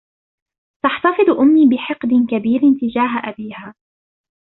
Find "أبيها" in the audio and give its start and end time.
3.33-3.73